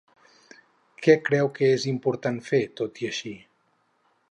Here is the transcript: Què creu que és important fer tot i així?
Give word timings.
Què 1.07 1.15
creu 1.27 1.51
que 1.59 1.69
és 1.75 1.85
important 1.93 2.41
fer 2.49 2.65
tot 2.83 3.01
i 3.05 3.09
així? 3.13 3.37